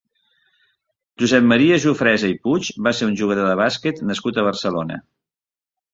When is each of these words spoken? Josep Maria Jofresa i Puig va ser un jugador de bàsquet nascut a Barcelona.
Josep 1.23 1.45
Maria 1.51 1.77
Jofresa 1.83 2.31
i 2.33 2.37
Puig 2.47 2.71
va 2.89 2.95
ser 3.01 3.11
un 3.11 3.15
jugador 3.23 3.51
de 3.51 3.59
bàsquet 3.63 4.05
nascut 4.13 4.41
a 4.43 4.47
Barcelona. 4.49 4.99